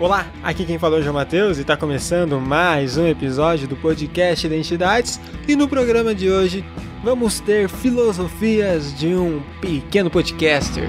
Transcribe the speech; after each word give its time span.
Olá, 0.00 0.30
aqui 0.44 0.64
quem 0.64 0.78
falou 0.78 0.98
é 0.98 1.00
o 1.00 1.02
João 1.02 1.14
Matheus 1.14 1.58
e 1.58 1.62
está 1.62 1.76
começando 1.76 2.40
mais 2.40 2.96
um 2.96 3.04
episódio 3.04 3.66
do 3.66 3.74
podcast 3.74 4.46
Identidades. 4.46 5.20
E 5.48 5.56
no 5.56 5.66
programa 5.66 6.14
de 6.14 6.30
hoje 6.30 6.64
vamos 7.02 7.40
ter 7.40 7.68
filosofias 7.68 8.96
de 8.96 9.08
um 9.08 9.42
pequeno 9.60 10.08
podcaster. 10.08 10.88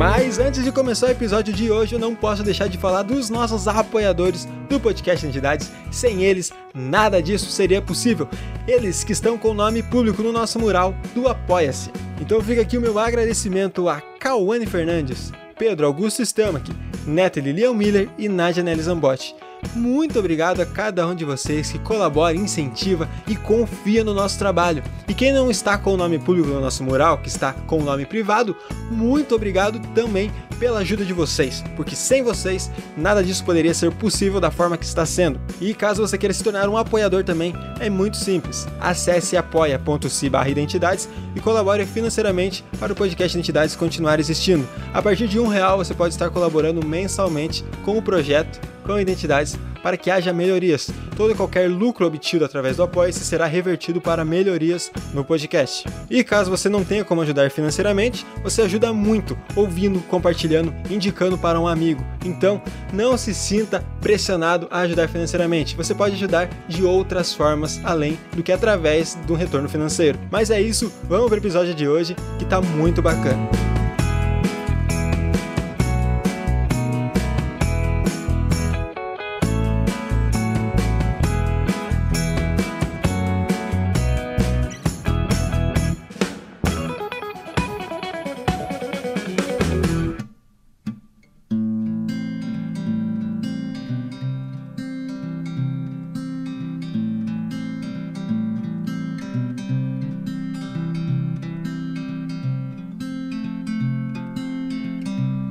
Mas 0.00 0.38
antes 0.38 0.64
de 0.64 0.72
começar 0.72 1.08
o 1.08 1.10
episódio 1.10 1.52
de 1.52 1.70
hoje, 1.70 1.94
eu 1.94 1.98
não 1.98 2.14
posso 2.14 2.42
deixar 2.42 2.70
de 2.70 2.78
falar 2.78 3.02
dos 3.02 3.28
nossos 3.28 3.68
apoiadores 3.68 4.46
do 4.66 4.80
podcast 4.80 5.26
Entidades. 5.26 5.70
Sem 5.90 6.24
eles, 6.24 6.50
nada 6.74 7.22
disso 7.22 7.50
seria 7.50 7.82
possível. 7.82 8.26
Eles 8.66 9.04
que 9.04 9.12
estão 9.12 9.36
com 9.36 9.48
o 9.48 9.54
nome 9.54 9.82
público 9.82 10.22
no 10.22 10.32
nosso 10.32 10.58
mural 10.58 10.94
do 11.14 11.28
Apoia-se. 11.28 11.90
Então 12.18 12.40
fica 12.40 12.62
aqui 12.62 12.78
o 12.78 12.80
meu 12.80 12.98
agradecimento 12.98 13.90
a 13.90 14.00
Cauane 14.18 14.64
Fernandes, 14.64 15.34
Pedro 15.58 15.86
Augusto 15.86 16.24
Stamaki, 16.24 16.72
Neto 17.06 17.38
Lilian 17.38 17.74
Miller 17.74 18.08
e 18.16 18.26
Nadia 18.26 18.62
Nelly 18.62 18.80
Zambotti. 18.80 19.34
Muito 19.74 20.18
obrigado 20.18 20.60
a 20.60 20.66
cada 20.66 21.06
um 21.06 21.14
de 21.14 21.24
vocês 21.24 21.70
que 21.70 21.78
colabora, 21.78 22.36
incentiva 22.36 23.08
e 23.26 23.36
confia 23.36 24.02
no 24.02 24.14
nosso 24.14 24.38
trabalho. 24.38 24.82
E 25.08 25.14
quem 25.14 25.32
não 25.32 25.50
está 25.50 25.78
com 25.78 25.94
o 25.94 25.96
nome 25.96 26.18
público 26.18 26.48
no 26.48 26.60
nosso 26.60 26.82
mural, 26.82 27.18
que 27.18 27.28
está 27.28 27.52
com 27.52 27.78
o 27.78 27.84
nome 27.84 28.04
privado, 28.04 28.56
muito 28.90 29.34
obrigado 29.34 29.80
também 29.94 30.30
pela 30.60 30.80
ajuda 30.80 31.06
de 31.06 31.14
vocês, 31.14 31.64
porque 31.74 31.96
sem 31.96 32.22
vocês 32.22 32.70
nada 32.94 33.24
disso 33.24 33.42
poderia 33.42 33.72
ser 33.72 33.90
possível 33.92 34.38
da 34.38 34.50
forma 34.50 34.76
que 34.76 34.84
está 34.84 35.06
sendo. 35.06 35.40
E 35.58 35.72
caso 35.72 36.06
você 36.06 36.18
queira 36.18 36.34
se 36.34 36.44
tornar 36.44 36.68
um 36.68 36.76
apoiador 36.76 37.24
também, 37.24 37.54
é 37.80 37.88
muito 37.88 38.18
simples. 38.18 38.68
Acesse 38.78 39.38
apoia.se 39.38 40.30
identidades 40.48 41.08
e 41.34 41.40
colabore 41.40 41.86
financeiramente 41.86 42.62
para 42.78 42.92
o 42.92 42.96
podcast 42.96 43.36
Identidades 43.36 43.74
continuar 43.74 44.20
existindo. 44.20 44.68
A 44.92 45.00
partir 45.00 45.26
de 45.28 45.40
um 45.40 45.46
real 45.46 45.78
você 45.78 45.94
pode 45.94 46.12
estar 46.12 46.28
colaborando 46.28 46.86
mensalmente 46.86 47.64
com 47.82 47.96
o 47.96 48.02
projeto 48.02 48.60
com 48.84 48.98
identidades 48.98 49.58
para 49.82 49.96
que 49.96 50.10
haja 50.10 50.32
melhorias. 50.32 50.90
Todo 51.16 51.32
e 51.32 51.34
qualquer 51.34 51.68
lucro 51.68 52.06
obtido 52.06 52.44
através 52.44 52.76
do 52.76 52.82
Apoia-se 52.82 53.20
será 53.20 53.46
revertido 53.46 54.00
para 54.00 54.24
melhorias 54.24 54.90
no 55.12 55.24
podcast. 55.24 55.86
E 56.10 56.22
caso 56.22 56.50
você 56.50 56.68
não 56.68 56.84
tenha 56.84 57.04
como 57.04 57.22
ajudar 57.22 57.50
financeiramente, 57.50 58.26
você 58.42 58.62
ajuda 58.62 58.92
muito 58.92 59.36
ouvindo, 59.54 60.00
compartilhando, 60.00 60.74
indicando 60.90 61.36
para 61.36 61.60
um 61.60 61.66
amigo. 61.66 62.04
Então, 62.24 62.62
não 62.92 63.16
se 63.16 63.34
sinta 63.34 63.84
pressionado 64.00 64.66
a 64.70 64.80
ajudar 64.80 65.08
financeiramente. 65.08 65.76
Você 65.76 65.94
pode 65.94 66.14
ajudar 66.14 66.48
de 66.68 66.84
outras 66.84 67.32
formas 67.32 67.80
além 67.84 68.18
do 68.34 68.42
que 68.42 68.52
através 68.52 69.14
do 69.26 69.34
retorno 69.34 69.68
financeiro. 69.68 70.18
Mas 70.30 70.50
é 70.50 70.60
isso, 70.60 70.92
vamos 71.04 71.26
para 71.26 71.36
o 71.36 71.40
episódio 71.40 71.74
de 71.74 71.88
hoje 71.88 72.16
que 72.38 72.44
está 72.44 72.60
muito 72.60 73.02
bacana. 73.02 73.69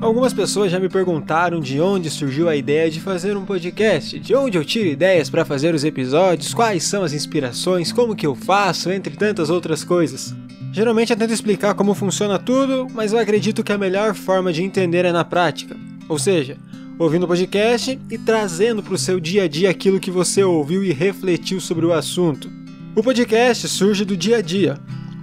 Algumas 0.01 0.33
pessoas 0.33 0.71
já 0.71 0.79
me 0.79 0.87
perguntaram 0.87 1.59
de 1.59 1.81
onde 1.81 2.09
surgiu 2.09 2.47
a 2.47 2.55
ideia 2.55 2.89
de 2.89 3.01
fazer 3.01 3.35
um 3.35 3.43
podcast, 3.43 4.17
de 4.17 4.33
onde 4.33 4.57
eu 4.57 4.63
tiro 4.63 4.87
ideias 4.87 5.29
para 5.29 5.43
fazer 5.43 5.75
os 5.75 5.83
episódios, 5.83 6.53
quais 6.53 6.83
são 6.83 7.03
as 7.03 7.11
inspirações, 7.11 7.91
como 7.91 8.15
que 8.15 8.25
eu 8.25 8.33
faço, 8.33 8.89
entre 8.89 9.17
tantas 9.17 9.49
outras 9.49 9.83
coisas. 9.83 10.33
Geralmente 10.71 11.11
eu 11.11 11.17
tento 11.17 11.33
explicar 11.33 11.73
como 11.73 11.93
funciona 11.93 12.39
tudo, 12.39 12.87
mas 12.93 13.11
eu 13.11 13.19
acredito 13.19 13.61
que 13.61 13.73
a 13.73 13.77
melhor 13.77 14.15
forma 14.15 14.53
de 14.53 14.63
entender 14.63 15.03
é 15.03 15.11
na 15.11 15.25
prática. 15.25 15.75
Ou 16.07 16.17
seja, 16.17 16.55
ouvindo 16.97 17.23
o 17.23 17.27
podcast 17.27 17.99
e 18.09 18.17
trazendo 18.17 18.81
para 18.81 18.93
o 18.93 18.97
seu 18.97 19.19
dia 19.19 19.43
a 19.43 19.47
dia 19.49 19.69
aquilo 19.69 19.99
que 19.99 20.09
você 20.09 20.41
ouviu 20.41 20.81
e 20.81 20.93
refletiu 20.93 21.59
sobre 21.59 21.85
o 21.85 21.91
assunto. 21.91 22.49
O 22.95 23.03
podcast 23.03 23.67
surge 23.67 24.05
do 24.05 24.15
dia 24.15 24.37
a 24.37 24.41
dia, 24.41 24.79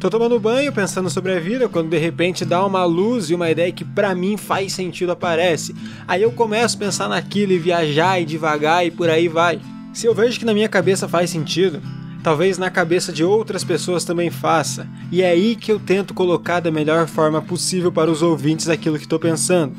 Tô 0.06 0.11
tomando 0.11 0.39
banho, 0.39 0.72
pensando 0.72 1.11
sobre 1.11 1.33
a 1.33 1.41
vida, 1.41 1.69
quando 1.69 1.91
de 1.91 1.99
repente 1.99 2.44
dá 2.44 2.65
uma 2.65 2.84
luz 2.84 3.28
e 3.28 3.34
uma 3.34 3.50
ideia 3.50 3.72
que 3.72 3.84
para 3.84 4.15
mim 4.15 4.37
faz 4.37 4.72
sentido 4.72 5.11
aparece. 5.11 5.75
Aí 6.06 6.22
eu 6.22 6.31
começo 6.31 6.77
a 6.77 6.78
pensar 6.78 7.09
naquilo 7.09 7.50
e 7.50 7.59
viajar 7.59 8.21
e 8.21 8.25
devagar 8.25 8.87
e 8.87 8.91
por 8.93 9.11
aí 9.11 9.27
vai. 9.27 9.61
Se 9.93 10.06
eu 10.06 10.15
vejo 10.15 10.39
que 10.39 10.45
na 10.45 10.55
minha 10.55 10.69
cabeça 10.69 11.09
faz 11.09 11.31
sentido, 11.31 11.83
talvez 12.22 12.56
na 12.56 12.71
cabeça 12.71 13.12
de 13.12 13.25
outras 13.25 13.65
pessoas 13.65 14.05
também 14.05 14.31
faça. 14.31 14.87
E 15.11 15.22
é 15.22 15.31
aí 15.31 15.56
que 15.56 15.72
eu 15.72 15.81
tento 15.81 16.15
colocar 16.15 16.61
da 16.61 16.71
melhor 16.71 17.09
forma 17.09 17.43
possível 17.43 17.91
para 17.91 18.09
os 18.09 18.22
ouvintes 18.22 18.69
aquilo 18.69 18.99
que 18.99 19.06
estou 19.06 19.19
pensando. 19.19 19.75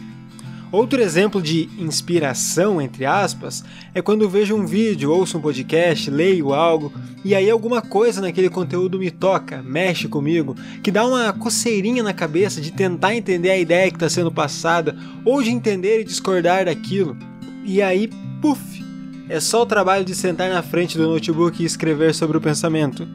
Outro 0.72 1.02
exemplo 1.02 1.42
de 1.42 1.70
inspiração, 1.80 2.82
entre 2.82 3.06
aspas, 3.06 3.64
é 3.94 4.02
quando 4.02 4.30
vejo 4.30 4.54
um 4.54 4.66
vídeo, 4.66 5.12
ouço 5.12 5.38
um 5.38 5.42
podcast, 5.42 6.12
leio 6.12 6.54
algo 6.54 6.92
e 7.24 7.34
aí 7.34 7.50
alguma 7.50 7.82
coisa 7.82 8.20
naquele 8.20 8.50
conteúdo 8.50 9.00
me 9.00 9.10
toca, 9.10 9.64
mexe 9.64 10.10
comigo, 10.10 10.56
que 10.84 10.92
dá 10.92 11.06
uma 11.06 11.32
coceirinha 11.32 12.04
na 12.04 12.14
cabeça 12.14 12.60
de 12.60 12.72
tentar 12.72 13.16
entender 13.16 13.50
a 13.50 13.58
ideia 13.58 13.90
que 13.90 13.96
está 13.96 14.10
sendo 14.10 14.32
passada 14.32 14.98
ou 15.24 15.42
de 15.42 15.50
entender 15.52 16.02
e 16.02 16.04
discordar 16.04 16.66
daquilo. 16.66 17.18
E 17.64 17.82
aí, 17.82 18.10
puf, 18.42 18.84
é 19.30 19.40
só 19.40 19.62
o 19.62 19.66
trabalho 19.66 20.04
de 20.04 20.14
sentar 20.14 20.50
na 20.50 20.62
frente 20.62 20.98
do 20.98 21.08
notebook 21.08 21.62
e 21.62 21.66
escrever 21.66 22.14
sobre 22.14 22.38
o 22.38 22.42
pensamento. 22.42 23.08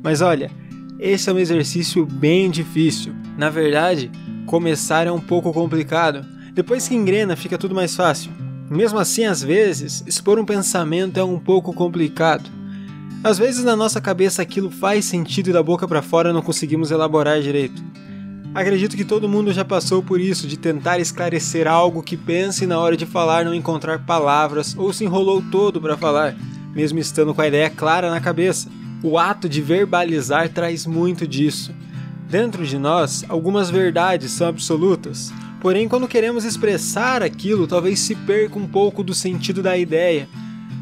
Mas 0.00 0.20
olha, 0.20 0.50
esse 0.98 1.28
é 1.28 1.32
um 1.32 1.38
exercício 1.38 2.06
bem 2.06 2.50
difícil. 2.50 3.12
Na 3.36 3.50
verdade, 3.50 4.10
começar 4.46 5.06
é 5.08 5.12
um 5.12 5.20
pouco 5.20 5.52
complicado 5.52 6.24
depois 6.54 6.88
que 6.88 6.94
engrena, 6.94 7.36
fica 7.36 7.58
tudo 7.58 7.74
mais 7.74 7.94
fácil. 7.94 8.30
Mesmo 8.70 8.98
assim, 8.98 9.24
às 9.24 9.42
vezes, 9.42 10.04
expor 10.06 10.38
um 10.38 10.44
pensamento 10.44 11.18
é 11.18 11.24
um 11.24 11.38
pouco 11.38 11.72
complicado. 11.72 12.48
Às 13.22 13.36
vezes 13.36 13.64
na 13.64 13.76
nossa 13.76 14.00
cabeça 14.00 14.40
aquilo 14.40 14.70
faz 14.70 15.04
sentido 15.04 15.50
e 15.50 15.52
da 15.52 15.62
boca 15.62 15.86
para 15.86 16.00
fora 16.00 16.32
não 16.32 16.40
conseguimos 16.40 16.90
elaborar 16.90 17.40
direito. 17.40 17.82
Acredito 18.54 18.96
que 18.96 19.04
todo 19.04 19.28
mundo 19.28 19.52
já 19.52 19.64
passou 19.64 20.02
por 20.02 20.20
isso, 20.20 20.48
de 20.48 20.56
tentar 20.56 20.98
esclarecer 20.98 21.68
algo 21.68 22.02
que 22.02 22.16
pensa 22.16 22.64
e 22.64 22.66
na 22.66 22.78
hora 22.78 22.96
de 22.96 23.06
falar 23.06 23.44
não 23.44 23.54
encontrar 23.54 24.06
palavras 24.06 24.74
ou 24.76 24.92
se 24.92 25.04
enrolou 25.04 25.42
todo 25.52 25.80
para 25.80 25.96
falar, 25.96 26.34
mesmo 26.74 26.98
estando 26.98 27.34
com 27.34 27.42
a 27.42 27.46
ideia 27.46 27.70
clara 27.70 28.10
na 28.10 28.20
cabeça. 28.20 28.68
O 29.02 29.18
ato 29.18 29.48
de 29.48 29.60
verbalizar 29.60 30.48
traz 30.48 30.86
muito 30.86 31.28
disso. 31.28 31.72
Dentro 32.28 32.66
de 32.66 32.78
nós, 32.78 33.24
algumas 33.28 33.70
verdades 33.70 34.32
são 34.32 34.48
absolutas, 34.48 35.32
Porém, 35.60 35.88
quando 35.88 36.08
queremos 36.08 36.44
expressar 36.44 37.22
aquilo, 37.22 37.66
talvez 37.66 38.00
se 38.00 38.14
perca 38.14 38.58
um 38.58 38.66
pouco 38.66 39.02
do 39.02 39.14
sentido 39.14 39.62
da 39.62 39.76
ideia. 39.76 40.28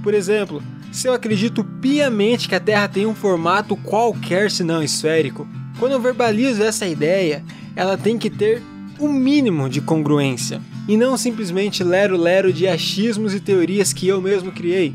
Por 0.03 0.15
exemplo, 0.15 0.63
se 0.93 1.09
eu 1.09 1.13
acredito 1.13 1.65
piamente 1.65 2.49
que 2.49 2.55
a 2.55 2.61
Terra 2.61 2.89
tem 2.89 3.05
um 3.05 3.15
formato 3.15 3.77
qualquer 3.77 4.51
senão 4.51 4.83
esférico, 4.83 5.47
quando 5.79 5.93
eu 5.93 6.01
verbalizo 6.01 6.63
essa 6.63 6.87
ideia, 6.87 7.45
ela 7.75 7.97
tem 7.97 8.17
que 8.17 8.31
ter 8.31 8.63
o 8.99 9.07
um 9.07 9.13
mínimo 9.13 9.69
de 9.69 9.81
congruência, 9.81 10.61
e 10.89 10.97
não 10.97 11.17
simplesmente 11.17 11.85
lero-lero 11.85 12.53
de 12.53 12.67
achismos 12.67 13.35
e 13.35 13.41
teorias 13.41 13.93
que 13.93 14.09
eu 14.09 14.21
mesmo 14.21 14.51
criei. 14.51 14.95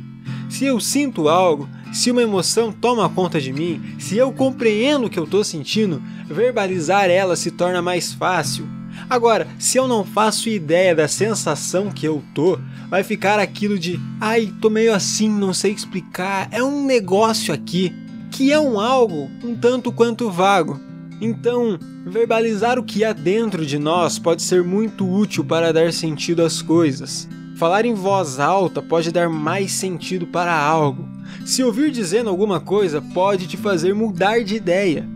Se 0.50 0.66
eu 0.66 0.80
sinto 0.80 1.30
algo, 1.30 1.70
se 1.94 2.12
uma 2.12 2.22
emoção 2.22 2.72
toma 2.72 3.08
conta 3.10 3.40
de 3.40 3.54
mim, 3.54 3.82
se 4.00 4.18
eu 4.18 4.32
compreendo 4.32 5.08
o 5.08 5.10
que 5.10 5.20
eu 5.20 5.24
estou 5.24 5.44
sentindo, 5.44 6.02
verbalizar 6.26 7.10
ela 7.10 7.36
se 7.36 7.52
torna 7.52 7.82
mais 7.82 8.12
fácil. 8.12 8.68
Agora, 9.10 9.48
se 9.60 9.78
eu 9.78 9.88
não 9.88 10.04
faço 10.04 10.50
ideia 10.50 10.96
da 10.96 11.08
sensação 11.08 11.92
que 11.92 12.08
eu 12.08 12.24
tô, 12.34 12.60
vai 12.90 13.04
ficar 13.04 13.40
aquilo 13.40 13.78
de 13.78 14.00
ai, 14.20 14.52
tô 14.62 14.70
meio 14.70 14.94
assim, 14.94 15.30
não 15.30 15.54
sei 15.54 15.72
explicar, 15.72 16.48
é 16.52 16.64
um 16.64 16.86
negócio 16.86 17.54
aqui, 17.54 17.94
que 18.32 18.52
é 18.52 18.60
um 18.60 18.80
algo 18.80 19.30
um 19.44 19.56
tanto 19.56 19.92
quanto 19.92 20.32
vago. 20.32 20.80
Então, 21.22 21.80
verbalizar 22.06 22.78
o 22.78 22.84
que 22.84 23.04
há 23.04 23.14
dentro 23.14 23.66
de 23.66 23.80
nós 23.80 24.20
pode 24.20 24.42
ser 24.42 24.64
muito 24.64 25.10
útil 25.10 25.46
para 25.46 25.72
dar 25.72 25.94
sentido 25.94 26.42
às 26.42 26.62
coisas. 26.62 27.30
Falar 27.56 27.86
em 27.86 27.94
voz 27.94 28.40
alta 28.40 28.82
pode 28.82 29.12
dar 29.12 29.30
mais 29.30 29.72
sentido 29.72 30.28
para 30.28 30.54
algo. 30.54 31.08
Se 31.46 31.64
ouvir 31.64 31.92
dizendo 31.92 32.30
alguma 32.30 32.60
coisa 32.60 33.02
pode 33.02 33.48
te 33.48 33.56
fazer 33.56 33.94
mudar 33.94 34.44
de 34.44 34.56
ideia. 34.56 35.08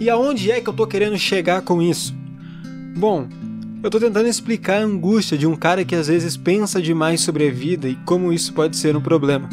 E 0.00 0.08
aonde 0.10 0.50
é 0.50 0.60
que 0.60 0.68
eu 0.68 0.74
tô 0.74 0.86
querendo 0.86 1.16
chegar 1.18 1.62
com 1.62 1.80
isso? 1.80 2.21
Bom, 2.96 3.26
eu 3.82 3.90
tô 3.90 3.98
tentando 3.98 4.28
explicar 4.28 4.80
a 4.80 4.84
angústia 4.84 5.36
de 5.36 5.46
um 5.46 5.56
cara 5.56 5.84
que 5.84 5.94
às 5.94 6.08
vezes 6.08 6.36
pensa 6.36 6.80
demais 6.80 7.20
sobre 7.20 7.48
a 7.48 7.50
vida 7.50 7.88
e 7.88 7.96
como 8.04 8.32
isso 8.32 8.52
pode 8.52 8.76
ser 8.76 8.94
um 8.96 9.00
problema. 9.00 9.48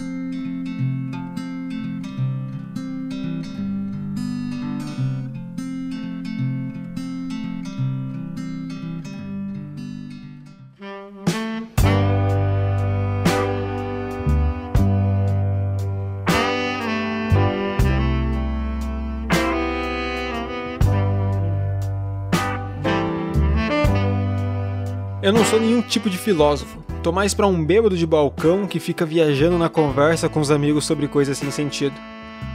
Eu 25.21 25.33
não 25.33 25.43
sou 25.43 25.59
nenhum 25.59 25.81
tipo 25.81 26.09
de 26.09 26.17
filósofo. 26.17 26.81
Tô 27.03 27.11
mais 27.11 27.33
pra 27.33 27.45
um 27.45 27.65
bêbado 27.65 27.97
de 27.97 28.07
balcão 28.07 28.65
que 28.65 28.79
fica 28.79 29.05
viajando 29.05 29.57
na 29.57 29.67
conversa 29.67 30.29
com 30.29 30.39
os 30.39 30.49
amigos 30.49 30.85
sobre 30.85 31.09
coisas 31.09 31.37
sem 31.37 31.51
sentido. 31.51 31.95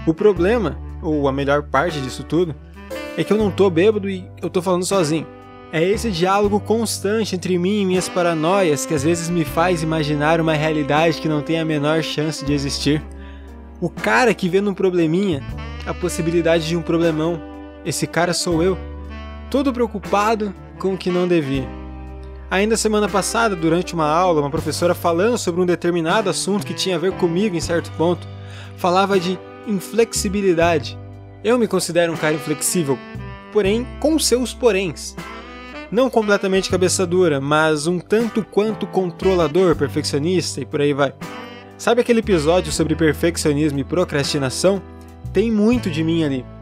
O 0.07 0.15
problema, 0.15 0.79
ou 1.03 1.29
a 1.29 1.33
melhor 1.33 1.65
parte 1.65 2.01
disso 2.01 2.25
tudo, 2.25 2.55
é 3.19 3.23
que 3.23 3.31
eu 3.31 3.37
não 3.37 3.51
tô 3.51 3.69
bêbado 3.69 4.09
e 4.09 4.27
eu 4.41 4.49
tô 4.49 4.63
falando 4.63 4.87
sozinho. 4.87 5.27
É 5.71 5.83
esse 5.83 6.11
diálogo 6.11 6.59
constante 6.59 7.37
entre 7.37 7.59
mim 7.59 7.83
e 7.83 7.85
minhas 7.85 8.09
paranoias 8.09 8.87
que 8.87 8.95
às 8.95 9.03
vezes 9.03 9.29
me 9.29 9.45
faz 9.45 9.83
imaginar 9.83 10.41
uma 10.41 10.55
realidade 10.55 11.21
que 11.21 11.29
não 11.29 11.43
tem 11.43 11.61
a 11.61 11.67
menor 11.67 12.03
chance 12.03 12.43
de 12.43 12.55
existir. 12.55 13.03
O 13.79 13.91
cara 13.91 14.33
que 14.33 14.49
vê 14.49 14.63
num 14.63 14.73
probleminha 14.73 15.43
a 15.85 15.93
possibilidade 15.93 16.67
de 16.67 16.77
um 16.79 16.81
problemão. 16.81 17.39
Esse 17.85 18.07
cara 18.07 18.33
sou 18.33 18.63
eu. 18.63 18.79
Todo 19.51 19.71
preocupado 19.71 20.55
com 20.79 20.95
o 20.95 20.99
que 20.99 21.11
não 21.11 21.29
devia. 21.29 21.84
Ainda 22.55 22.77
semana 22.77 23.09
passada, 23.09 23.57
durante 23.57 23.95
uma 23.95 24.07
aula, 24.07 24.41
uma 24.41 24.49
professora 24.49 24.95
falando 24.95 25.37
sobre 25.37 25.61
um 25.61 25.67
determinado 25.67 26.31
assunto 26.31 26.65
que 26.65 26.73
tinha 26.73 26.95
a 26.95 26.99
ver 27.01 27.11
comigo 27.15 27.57
em 27.57 27.61
certo 27.61 27.91
ponto, 27.97 28.29
falava 28.77 29.19
de 29.19 29.37
inflexibilidade. 29.67 30.97
Eu 31.43 31.59
me 31.59 31.67
considero 31.67 32.13
um 32.13 32.17
cara 32.17 32.37
inflexível, 32.37 32.97
porém 33.53 33.85
com 33.99 34.17
seus 34.21 34.55
poréns. 34.55 35.17
Não 35.91 36.09
completamente 36.09 36.71
cabeça 36.71 37.05
dura, 37.05 37.41
mas 37.41 37.89
um 37.89 37.99
tanto 37.99 38.45
quanto 38.45 38.87
controlador, 38.87 39.75
perfeccionista 39.75 40.61
e 40.61 40.65
por 40.65 40.81
aí 40.81 40.95
vai. 40.95 41.13
Sabe 41.77 42.03
aquele 42.03 42.21
episódio 42.21 42.71
sobre 42.71 42.95
perfeccionismo 42.95 43.81
e 43.81 43.85
procrastinação? 43.85 44.81
Tem 45.33 45.51
muito 45.51 45.91
de 45.91 46.05
mim 46.05 46.23
ali. 46.23 46.54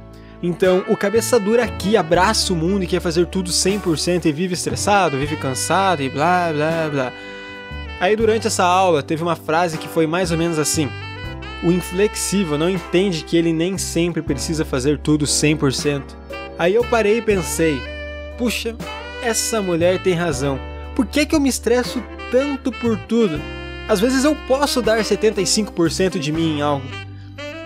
Então, 0.43 0.85
o 0.89 0.97
cabeça 0.97 1.39
dura 1.39 1.63
aqui 1.63 1.97
abraça 1.97 2.53
o 2.53 2.57
mundo 2.57 2.83
e 2.83 2.87
quer 2.87 3.01
fazer 3.01 3.27
tudo 3.27 3.51
100% 3.51 4.25
e 4.25 4.33
vive 4.33 4.55
estressado, 4.55 5.17
vive 5.17 5.37
cansado 5.37 6.03
e 6.03 6.09
blá 6.09 6.53
blá 6.53 6.89
blá. 6.91 7.13
Aí, 8.01 8.17
durante 8.17 8.49
essa 8.49 8.65
aula, 8.65 9.03
teve 9.03 9.23
uma 9.23 9.37
frase 9.37 9.79
que 9.79 9.87
foi 9.87 10.05
mais 10.05 10.33
ou 10.33 10.39
menos 10.39 10.59
assim: 10.59 10.89
O 11.63 11.71
inflexível 11.71 12.59
não 12.59 12.69
entende 12.69 13.23
que 13.23 13.37
ele 13.37 13.53
nem 13.53 13.79
sempre 13.79 14.21
precisa 14.21 14.65
fazer 14.65 14.99
tudo 14.99 15.25
100%. 15.25 16.03
Aí 16.59 16.75
eu 16.75 16.85
parei 16.85 17.19
e 17.19 17.23
pensei: 17.23 17.81
Puxa, 18.37 18.75
essa 19.23 19.63
mulher 19.63 20.03
tem 20.03 20.15
razão. 20.15 20.59
Por 20.97 21.07
que, 21.07 21.25
que 21.25 21.37
eu 21.37 21.41
me 21.41 21.49
estresso 21.49 22.03
tanto 22.33 22.73
por 22.73 22.99
tudo? 22.99 23.41
Às 23.89 24.01
vezes 24.01 24.25
eu 24.25 24.35
posso 24.49 24.83
dar 24.83 24.99
75% 24.99 26.19
de 26.19 26.33
mim 26.33 26.57
em 26.59 26.63
algo. 26.63 27.12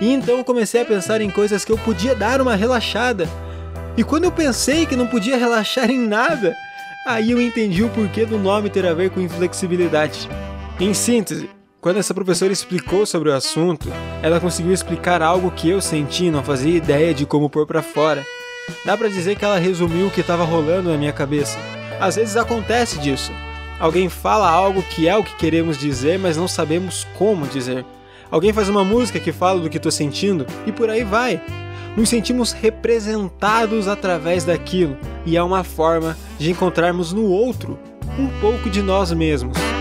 E 0.00 0.12
então 0.12 0.44
comecei 0.44 0.82
a 0.82 0.84
pensar 0.84 1.20
em 1.20 1.30
coisas 1.30 1.64
que 1.64 1.72
eu 1.72 1.78
podia 1.78 2.14
dar 2.14 2.40
uma 2.40 2.54
relaxada. 2.54 3.28
E 3.96 4.04
quando 4.04 4.24
eu 4.24 4.32
pensei 4.32 4.84
que 4.84 4.96
não 4.96 5.06
podia 5.06 5.38
relaxar 5.38 5.90
em 5.90 5.98
nada, 5.98 6.54
aí 7.06 7.30
eu 7.30 7.40
entendi 7.40 7.82
o 7.82 7.88
porquê 7.88 8.26
do 8.26 8.38
nome 8.38 8.68
ter 8.68 8.84
a 8.86 8.92
ver 8.92 9.10
com 9.10 9.20
inflexibilidade. 9.20 10.28
Em 10.78 10.92
síntese, 10.92 11.48
quando 11.80 11.98
essa 11.98 12.12
professora 12.12 12.52
explicou 12.52 13.06
sobre 13.06 13.30
o 13.30 13.34
assunto, 13.34 13.88
ela 14.22 14.40
conseguiu 14.40 14.72
explicar 14.72 15.22
algo 15.22 15.50
que 15.50 15.70
eu 15.70 15.80
senti 15.80 16.26
e 16.26 16.30
não 16.30 16.42
fazia 16.42 16.76
ideia 16.76 17.14
de 17.14 17.24
como 17.24 17.48
pôr 17.48 17.66
para 17.66 17.80
fora. 17.80 18.26
Dá 18.84 18.96
para 18.96 19.08
dizer 19.08 19.36
que 19.36 19.44
ela 19.44 19.58
resumiu 19.58 20.08
o 20.08 20.10
que 20.10 20.20
estava 20.20 20.44
rolando 20.44 20.90
na 20.90 20.98
minha 20.98 21.12
cabeça. 21.12 21.56
Às 21.98 22.16
vezes 22.16 22.36
acontece 22.36 22.98
disso. 22.98 23.32
Alguém 23.78 24.08
fala 24.08 24.50
algo 24.50 24.82
que 24.82 25.08
é 25.08 25.16
o 25.16 25.24
que 25.24 25.36
queremos 25.36 25.78
dizer, 25.78 26.18
mas 26.18 26.36
não 26.36 26.48
sabemos 26.48 27.06
como 27.16 27.46
dizer. 27.46 27.84
Alguém 28.30 28.52
faz 28.52 28.68
uma 28.68 28.84
música 28.84 29.20
que 29.20 29.32
fala 29.32 29.60
do 29.60 29.70
que 29.70 29.76
estou 29.76 29.92
sentindo 29.92 30.46
e 30.66 30.72
por 30.72 30.90
aí 30.90 31.04
vai. 31.04 31.40
Nos 31.96 32.08
sentimos 32.08 32.52
representados 32.52 33.88
através 33.88 34.44
daquilo 34.44 34.96
e 35.24 35.36
é 35.36 35.42
uma 35.42 35.64
forma 35.64 36.16
de 36.38 36.50
encontrarmos 36.50 37.12
no 37.12 37.24
outro 37.24 37.78
um 38.18 38.28
pouco 38.40 38.68
de 38.68 38.82
nós 38.82 39.12
mesmos. 39.12 39.75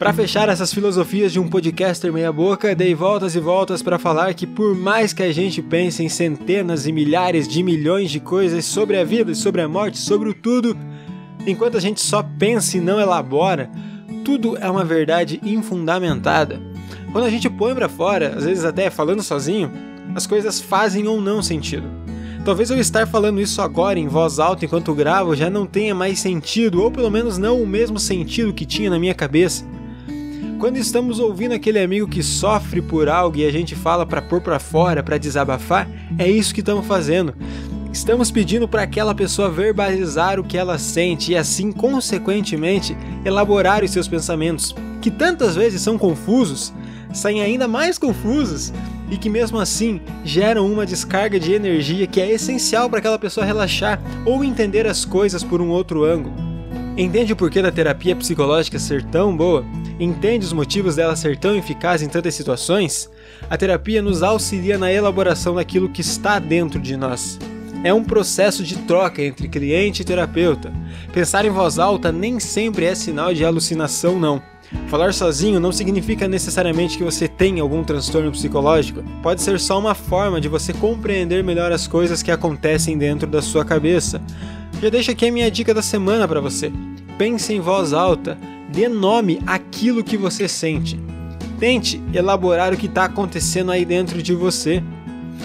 Para 0.00 0.14
fechar 0.14 0.48
essas 0.48 0.72
filosofias 0.72 1.30
de 1.30 1.38
um 1.38 1.46
podcaster 1.46 2.10
meia-boca, 2.10 2.74
dei 2.74 2.94
voltas 2.94 3.34
e 3.34 3.38
voltas 3.38 3.82
para 3.82 3.98
falar 3.98 4.32
que, 4.32 4.46
por 4.46 4.74
mais 4.74 5.12
que 5.12 5.22
a 5.22 5.30
gente 5.30 5.60
pense 5.60 6.02
em 6.02 6.08
centenas 6.08 6.86
e 6.86 6.92
milhares 6.92 7.46
de 7.46 7.62
milhões 7.62 8.10
de 8.10 8.18
coisas 8.18 8.64
sobre 8.64 8.96
a 8.98 9.04
vida, 9.04 9.34
sobre 9.34 9.60
a 9.60 9.68
morte, 9.68 9.98
sobre 9.98 10.30
o 10.30 10.32
tudo, 10.32 10.74
enquanto 11.46 11.76
a 11.76 11.80
gente 11.80 12.00
só 12.00 12.22
pensa 12.22 12.78
e 12.78 12.80
não 12.80 12.98
elabora, 12.98 13.70
tudo 14.24 14.56
é 14.56 14.70
uma 14.70 14.86
verdade 14.86 15.38
infundamentada. 15.44 16.58
Quando 17.12 17.26
a 17.26 17.30
gente 17.30 17.50
põe 17.50 17.74
para 17.74 17.86
fora, 17.86 18.32
às 18.38 18.46
vezes 18.46 18.64
até 18.64 18.88
falando 18.88 19.22
sozinho, 19.22 19.70
as 20.14 20.26
coisas 20.26 20.62
fazem 20.62 21.06
ou 21.06 21.20
não 21.20 21.42
sentido. 21.42 21.86
Talvez 22.42 22.70
eu 22.70 22.78
estar 22.78 23.06
falando 23.06 23.38
isso 23.38 23.60
agora 23.60 23.98
em 23.98 24.08
voz 24.08 24.38
alta 24.38 24.64
enquanto 24.64 24.94
gravo 24.94 25.36
já 25.36 25.50
não 25.50 25.66
tenha 25.66 25.94
mais 25.94 26.20
sentido, 26.20 26.82
ou 26.82 26.90
pelo 26.90 27.10
menos 27.10 27.36
não 27.36 27.62
o 27.62 27.66
mesmo 27.66 27.98
sentido 27.98 28.54
que 28.54 28.64
tinha 28.64 28.88
na 28.88 28.98
minha 28.98 29.14
cabeça. 29.14 29.62
Quando 30.60 30.76
estamos 30.76 31.18
ouvindo 31.18 31.54
aquele 31.54 31.78
amigo 31.78 32.06
que 32.06 32.22
sofre 32.22 32.82
por 32.82 33.08
algo 33.08 33.38
e 33.38 33.46
a 33.46 33.50
gente 33.50 33.74
fala 33.74 34.04
para 34.04 34.20
pôr 34.20 34.42
para 34.42 34.58
fora, 34.58 35.02
para 35.02 35.16
desabafar, 35.16 35.88
é 36.18 36.28
isso 36.30 36.52
que 36.52 36.60
estamos 36.60 36.86
fazendo. 36.86 37.34
Estamos 37.90 38.30
pedindo 38.30 38.68
para 38.68 38.82
aquela 38.82 39.14
pessoa 39.14 39.48
verbalizar 39.48 40.38
o 40.38 40.44
que 40.44 40.58
ela 40.58 40.76
sente 40.76 41.32
e 41.32 41.36
assim, 41.36 41.72
consequentemente, 41.72 42.94
elaborar 43.24 43.82
os 43.82 43.90
seus 43.90 44.06
pensamentos, 44.06 44.76
que 45.00 45.10
tantas 45.10 45.56
vezes 45.56 45.80
são 45.80 45.96
confusos, 45.96 46.74
saem 47.10 47.40
ainda 47.40 47.66
mais 47.66 47.96
confusos 47.96 48.70
e 49.10 49.16
que 49.16 49.30
mesmo 49.30 49.58
assim 49.58 49.98
geram 50.26 50.70
uma 50.70 50.84
descarga 50.84 51.40
de 51.40 51.54
energia 51.54 52.06
que 52.06 52.20
é 52.20 52.30
essencial 52.30 52.90
para 52.90 52.98
aquela 52.98 53.18
pessoa 53.18 53.46
relaxar 53.46 53.98
ou 54.26 54.44
entender 54.44 54.86
as 54.86 55.06
coisas 55.06 55.42
por 55.42 55.62
um 55.62 55.70
outro 55.70 56.04
ângulo. 56.04 56.34
Entende 56.98 57.32
o 57.32 57.36
porquê 57.36 57.62
da 57.62 57.72
terapia 57.72 58.14
psicológica 58.14 58.78
ser 58.78 59.02
tão 59.04 59.34
boa? 59.34 59.64
Entende 60.00 60.46
os 60.46 60.54
motivos 60.54 60.96
dela 60.96 61.14
ser 61.14 61.36
tão 61.36 61.54
eficaz 61.54 62.00
em 62.00 62.08
tantas 62.08 62.34
situações? 62.34 63.10
A 63.50 63.56
terapia 63.58 64.00
nos 64.00 64.22
auxilia 64.22 64.78
na 64.78 64.90
elaboração 64.90 65.54
daquilo 65.54 65.90
que 65.90 66.00
está 66.00 66.38
dentro 66.38 66.80
de 66.80 66.96
nós. 66.96 67.38
é 67.82 67.94
um 67.94 68.04
processo 68.04 68.62
de 68.62 68.76
troca 68.76 69.22
entre 69.22 69.48
cliente 69.48 70.02
e 70.02 70.04
terapeuta. 70.04 70.70
Pensar 71.14 71.46
em 71.46 71.50
voz 71.50 71.78
alta 71.78 72.12
nem 72.12 72.38
sempre 72.38 72.84
é 72.84 72.94
sinal 72.94 73.32
de 73.32 73.42
alucinação, 73.42 74.18
não. 74.18 74.42
Falar 74.88 75.14
sozinho 75.14 75.58
não 75.58 75.72
significa 75.72 76.28
necessariamente 76.28 76.98
que 76.98 77.04
você 77.04 77.26
tem 77.26 77.58
algum 77.58 77.82
transtorno 77.82 78.30
psicológico. 78.30 79.02
Pode 79.22 79.40
ser 79.40 79.58
só 79.58 79.78
uma 79.78 79.94
forma 79.94 80.40
de 80.40 80.48
você 80.48 80.74
compreender 80.74 81.42
melhor 81.42 81.72
as 81.72 81.86
coisas 81.86 82.22
que 82.22 82.30
acontecem 82.30 82.98
dentro 82.98 83.26
da 83.26 83.40
sua 83.40 83.64
cabeça. 83.64 84.20
Já 84.80 84.90
deixo 84.90 85.10
aqui 85.10 85.26
a 85.26 85.32
minha 85.32 85.50
dica 85.50 85.72
da 85.72 85.82
semana 85.82 86.28
para 86.28 86.40
você. 86.40 86.70
Pense 87.16 87.52
em 87.52 87.60
voz 87.60 87.92
alta, 87.92 88.38
dê 88.72 88.88
nome 88.88 89.40
àquilo 89.46 90.04
que 90.04 90.16
você 90.16 90.46
sente. 90.48 90.98
Tente 91.58 92.00
elaborar 92.14 92.72
o 92.72 92.76
que 92.76 92.86
está 92.86 93.04
acontecendo 93.04 93.70
aí 93.70 93.84
dentro 93.84 94.22
de 94.22 94.34
você. 94.34 94.82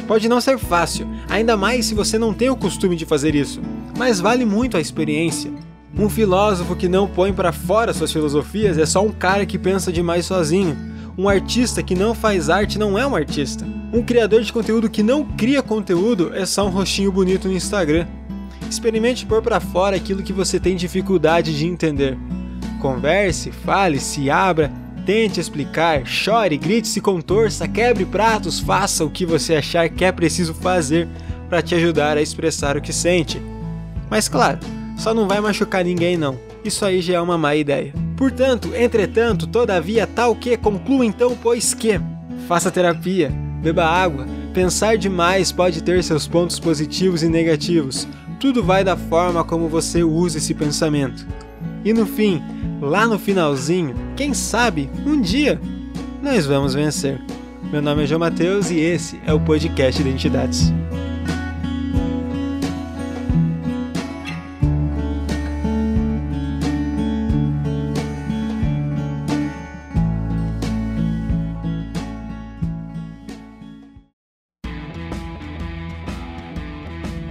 Pode 0.08 0.30
não 0.30 0.40
ser 0.40 0.58
fácil, 0.58 1.08
ainda 1.28 1.58
mais 1.58 1.86
se 1.86 1.96
você 1.96 2.18
não 2.18 2.34
tem 2.34 2.50
o 2.50 2.56
costume 2.56 2.96
de 2.96 3.06
fazer 3.06 3.34
isso, 3.34 3.62
mas 3.98 4.20
vale 4.20 4.46
muito 4.46 4.78
a 4.78 4.82
experiência. 4.82 5.52
Um 5.98 6.10
filósofo 6.10 6.76
que 6.76 6.90
não 6.90 7.08
põe 7.08 7.32
para 7.32 7.54
fora 7.54 7.94
suas 7.94 8.12
filosofias 8.12 8.78
é 8.78 8.86
só 8.86 9.02
um 9.02 9.12
cara 9.12 9.46
que 9.46 9.58
pensa 9.58 9.92
demais 9.92 10.26
sozinho. 10.26 10.78
Um 11.18 11.30
artista 11.30 11.82
que 11.82 11.96
não 11.96 12.14
faz 12.14 12.50
arte 12.50 12.78
não 12.78 13.00
é 13.00 13.08
um 13.08 13.16
artista. 13.16 13.66
Um 13.94 14.04
criador 14.04 14.42
de 14.42 14.52
conteúdo 14.52 14.90
que 14.90 15.02
não 15.02 15.24
cria 15.24 15.62
conteúdo 15.62 16.32
é 16.36 16.46
só 16.46 16.68
um 16.68 16.70
rostinho 16.70 17.12
bonito 17.14 17.48
no 17.48 17.54
Instagram. 17.54 18.06
Experimente 18.70 19.26
pôr 19.26 19.42
para 19.42 19.62
fora 19.62 19.96
aquilo 19.96 20.22
que 20.22 20.34
você 20.34 20.60
tem 20.60 20.76
dificuldade 20.76 21.58
de 21.58 21.66
entender. 21.66 22.18
Converse, 22.86 23.52
fale, 23.52 24.00
se 24.00 24.30
abra, 24.30 24.72
tente 25.08 25.40
explicar, 25.40 26.06
chore, 26.06 26.56
grite, 26.56 26.88
se 26.88 27.02
contorça, 27.02 27.68
quebre 27.68 28.06
pratos, 28.06 28.60
faça 28.60 29.04
o 29.04 29.10
que 29.10 29.26
você 29.26 29.56
achar 29.56 29.90
que 29.90 30.06
é 30.06 30.12
preciso 30.12 30.54
fazer 30.54 31.08
para 31.50 31.64
te 31.64 31.74
ajudar 31.74 32.16
a 32.16 32.22
expressar 32.22 32.78
o 32.78 32.82
que 32.82 32.94
sente. 32.94 33.42
Mas 34.08 34.30
claro, 34.30 34.60
só 35.00 35.16
não 35.16 35.28
vai 35.28 35.42
machucar 35.42 35.84
ninguém 35.84 36.16
não. 36.16 36.38
Isso 36.64 36.86
aí 36.86 37.02
já 37.02 37.16
é 37.16 37.20
uma 37.20 37.40
má 37.40 37.56
ideia. 37.56 37.92
Portanto, 38.16 38.70
entretanto, 38.76 39.48
todavia, 39.48 40.06
tal 40.06 40.36
que, 40.36 40.56
concluo 40.56 41.04
então, 41.04 41.36
pois 41.42 41.74
que 41.74 42.00
faça 42.48 42.70
terapia, 42.70 43.32
beba 43.64 43.84
água. 43.84 44.28
Pensar 44.54 44.96
demais 44.96 45.52
pode 45.52 45.82
ter 45.82 46.04
seus 46.04 46.28
pontos 46.28 46.60
positivos 46.60 47.24
e 47.24 47.30
negativos. 47.30 48.08
Tudo 48.40 48.64
vai 48.64 48.84
da 48.84 48.96
forma 48.96 49.44
como 49.44 49.68
você 49.68 50.04
usa 50.04 50.38
esse 50.38 50.54
pensamento. 50.54 51.26
E 51.86 51.94
no 51.94 52.08
fim, 52.08 52.42
lá 52.82 53.06
no 53.06 53.20
finalzinho, 53.20 53.94
quem 54.18 54.34
sabe, 54.34 54.90
um 55.06 55.22
dia, 55.22 55.62
nós 56.20 56.48
vamos 56.48 56.74
vencer. 56.74 57.22
Meu 57.72 57.80
nome 57.80 58.04
é 58.04 58.08
João 58.08 58.20
Matheus 58.20 58.72
e 58.72 58.80
esse 58.80 59.22
é 59.24 59.32
o 59.32 59.40
podcast 59.40 60.02
Identidades. 60.02 60.74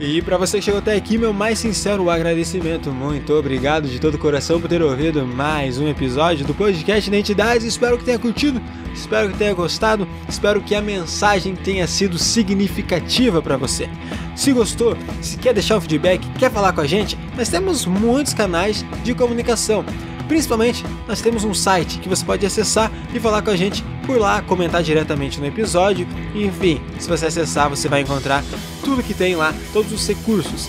E 0.06 0.20
para 0.20 0.37
você 0.37 0.58
que 0.58 0.64
chegou 0.66 0.80
até 0.80 0.94
aqui, 0.94 1.16
meu 1.16 1.32
mais 1.32 1.58
sincero 1.58 2.11
agradecimento. 2.11 2.92
Muito 2.92 3.32
obrigado 3.32 3.88
de 3.88 3.99
todo 3.99 4.16
o 4.16 4.18
coração 4.18 4.61
por 4.61 4.68
ter 4.68 4.82
ouvido 4.82 5.26
mais 5.26 5.78
um 5.78 5.88
episódio 5.88 6.44
do 6.44 6.52
podcast 6.52 7.08
Identidades. 7.08 7.64
Espero 7.64 7.96
que 7.96 8.04
tenha 8.04 8.18
curtido, 8.18 8.61
espero 8.92 9.30
que 9.30 9.38
tenha 9.38 9.54
gostado, 9.54 10.06
espero 10.28 10.61
que 10.61 10.75
a 10.75 10.82
mensagem 10.82 11.56
tenha 11.56 11.87
sido 11.87 12.18
significativa 12.18 13.40
para 13.40 13.56
você. 13.56 13.88
Se 14.37 14.52
gostou, 14.52 14.94
se 15.23 15.38
quer 15.38 15.54
deixar 15.54 15.78
um 15.78 15.80
feedback, 15.80 16.20
quer 16.38 16.50
falar 16.50 16.75
com 16.75 16.82
a 16.82 16.87
gente, 16.87 17.18
nós 17.34 17.49
temos 17.49 17.87
muitos 17.87 18.34
canais 18.34 18.84
de 19.02 19.14
comunicação. 19.14 19.87
Principalmente, 20.28 20.84
nós 21.06 21.20
temos 21.20 21.44
um 21.44 21.52
site 21.52 21.98
que 21.98 22.08
você 22.08 22.24
pode 22.24 22.46
acessar 22.46 22.90
e 23.12 23.20
falar 23.20 23.42
com 23.42 23.50
a 23.50 23.56
gente 23.56 23.84
por 24.06 24.18
lá, 24.18 24.40
comentar 24.42 24.82
diretamente 24.82 25.38
no 25.40 25.46
episódio. 25.46 26.06
Enfim, 26.34 26.80
se 26.98 27.08
você 27.08 27.26
acessar, 27.26 27.68
você 27.68 27.88
vai 27.88 28.00
encontrar 28.00 28.42
tudo 28.82 29.02
que 29.02 29.14
tem 29.14 29.36
lá, 29.36 29.54
todos 29.72 29.92
os 29.92 30.06
recursos. 30.06 30.68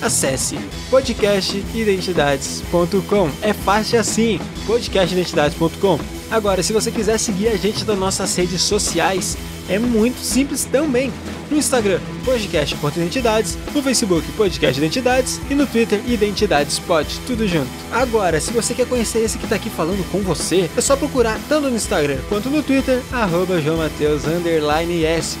Acesse 0.00 0.56
podcastidentidades.com. 0.90 3.30
É 3.40 3.52
fácil 3.52 3.98
assim, 3.98 4.38
podcastidentidades.com. 4.66 5.98
Agora, 6.30 6.62
se 6.62 6.72
você 6.72 6.90
quiser 6.90 7.18
seguir 7.18 7.48
a 7.48 7.56
gente 7.56 7.84
nas 7.84 7.98
nossas 7.98 8.34
redes 8.36 8.62
sociais, 8.62 9.36
é 9.68 9.78
muito 9.78 10.18
simples 10.20 10.64
também. 10.64 11.12
No 11.50 11.56
Instagram, 11.56 12.00
podcast.identidades, 12.24 13.56
no 13.72 13.82
Facebook, 13.82 14.26
podcast 14.32 14.80
identidades 14.80 15.40
e 15.48 15.54
no 15.54 15.66
Twitter, 15.66 16.00
identidades 16.06 16.78
pod, 16.80 17.08
tudo 17.26 17.46
junto. 17.46 17.70
Agora, 17.92 18.40
se 18.40 18.52
você 18.52 18.74
quer 18.74 18.86
conhecer 18.86 19.20
esse 19.20 19.38
que 19.38 19.46
tá 19.46 19.54
aqui 19.54 19.70
falando 19.70 20.04
com 20.10 20.20
você, 20.20 20.68
é 20.76 20.80
só 20.80 20.96
procurar 20.96 21.38
tanto 21.48 21.70
no 21.70 21.76
Instagram 21.76 22.18
quanto 22.28 22.50
no 22.50 22.62
Twitter, 22.62 23.00
arroba 23.12 23.54
S. 23.58 25.38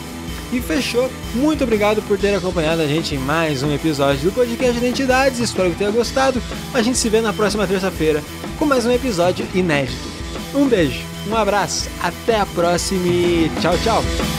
E 0.52 0.60
fechou. 0.60 1.10
Muito 1.34 1.64
obrigado 1.64 2.00
por 2.02 2.16
ter 2.16 2.34
acompanhado 2.34 2.80
a 2.80 2.86
gente 2.86 3.16
em 3.16 3.18
mais 3.18 3.64
um 3.64 3.74
episódio 3.74 4.22
do 4.22 4.32
podcast 4.32 4.76
Identidades. 4.78 5.40
Espero 5.40 5.70
que 5.70 5.76
tenha 5.76 5.90
gostado. 5.90 6.40
A 6.72 6.80
gente 6.82 6.98
se 6.98 7.08
vê 7.08 7.20
na 7.20 7.32
próxima 7.32 7.66
terça-feira 7.66 8.22
com 8.56 8.64
mais 8.64 8.86
um 8.86 8.92
episódio 8.92 9.44
inédito. 9.52 10.08
Um 10.54 10.68
beijo, 10.68 11.00
um 11.30 11.36
abraço, 11.36 11.88
até 12.02 12.40
a 12.40 12.46
próxima 12.46 13.06
e 13.06 13.50
tchau, 13.60 13.76
tchau! 13.78 14.35